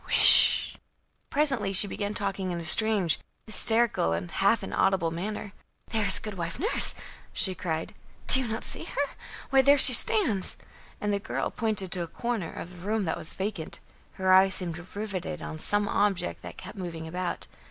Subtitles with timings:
[0.07, 0.75] whish!"
[1.29, 5.53] Presently she began talking in a strange, hysterical and half inaudible manner.
[5.89, 6.95] "There is Goodwife Nurse!"
[7.33, 7.93] she cried.
[8.25, 9.09] "Do you not see her?
[9.51, 10.57] Why, there she stands!"
[10.99, 13.77] and the girl pointed to a corner of the room that was vacant.
[14.13, 17.45] Her eyes seemed riveted on some object that kept moving about.